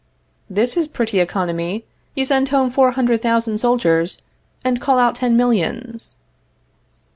[0.49, 1.85] This is pretty economy!
[2.15, 4.19] You send home four hundred thousand soldiers
[4.63, 6.15] and call out ten millions.